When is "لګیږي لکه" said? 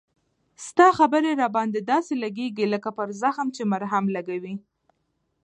2.23-2.89